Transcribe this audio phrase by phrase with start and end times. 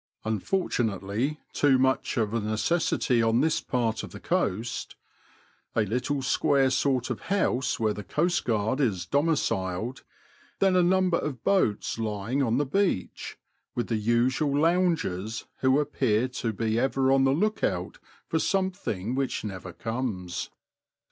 [0.25, 4.95] (unfortunately, too much of a necessity on this part of the coast),
[5.75, 10.01] a little square sort of house where the Coastguard is domiciled;
[10.57, 13.37] then a number of boats lying on the beach,
[13.75, 19.13] with the usual loungers, who appear to be ever on the look out for something
[19.13, 20.49] which never comes.